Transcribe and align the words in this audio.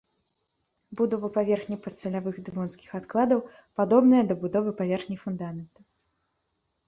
Будова 0.99 1.27
паверхні 1.35 1.77
падсалявых 1.83 2.39
дэвонскіх 2.47 2.89
адкладаў 3.01 3.39
падобная 3.81 4.21
да 4.31 4.35
будовы 4.45 4.71
паверхні 4.79 5.15
фундамента. 5.27 5.79